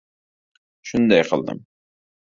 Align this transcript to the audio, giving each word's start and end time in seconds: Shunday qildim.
Shunday 0.91 1.23
qildim. 1.31 1.65